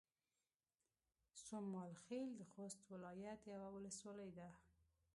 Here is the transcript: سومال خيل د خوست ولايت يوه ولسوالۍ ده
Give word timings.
سومال 1.45 1.91
خيل 2.03 2.29
د 2.37 2.41
خوست 2.51 2.79
ولايت 2.93 3.41
يوه 3.53 3.67
ولسوالۍ 3.71 4.29
ده 4.37 4.49